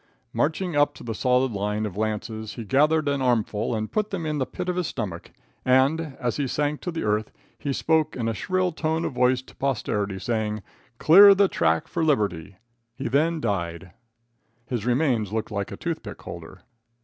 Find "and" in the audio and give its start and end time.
3.75-3.91, 5.63-6.17